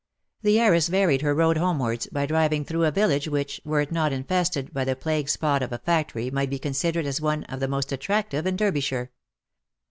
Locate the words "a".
2.85-2.91, 5.71-5.77